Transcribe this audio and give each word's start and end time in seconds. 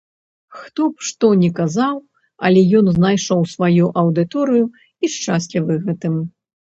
Хто 0.59 0.85
б 0.93 1.05
што 1.09 1.27
ні 1.41 1.49
казаў, 1.59 1.99
але 2.49 2.63
ён 2.79 2.85
знайшоў 2.97 3.45
сваю 3.55 3.85
аўдыторыю 4.05 4.65
і 4.73 5.05
шчаслівы 5.17 5.73
гэтым. 5.89 6.15